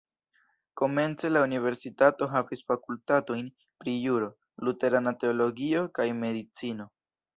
Komence 0.79 1.29
la 1.33 1.43
universitato 1.47 2.27
havis 2.35 2.63
fakultatojn 2.71 3.51
pri 3.83 3.93
juro, 4.07 4.31
luterana 4.69 5.15
teologio 5.25 5.85
kaj 5.99 6.09
medicino. 6.25 6.91